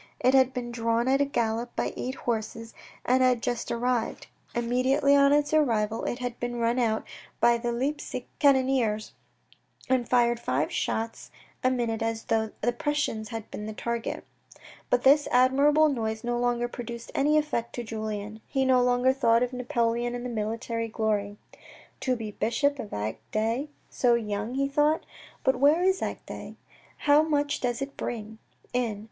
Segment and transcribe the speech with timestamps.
[0.19, 2.73] It had been drawn at a gallop by eight horses
[3.05, 4.25] and had just arrived.
[4.55, 7.05] Immediately on its arrival it had been run out
[7.39, 9.11] by the Leipsic cannoneers
[9.87, 11.29] and fired five shots
[11.63, 14.25] a minute as though the Prussians had been the target.
[14.89, 18.41] But this admirable noise no longer produced any effect on Julien.
[18.47, 21.37] He no longer thought of Napoleon and military glory."
[21.99, 25.05] To be bishop of Agde so young," he thought."
[25.43, 26.55] But where is Agde?
[27.05, 28.39] How much does it bring
[28.73, 28.99] in?